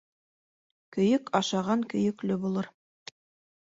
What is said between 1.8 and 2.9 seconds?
көйөклө булыр.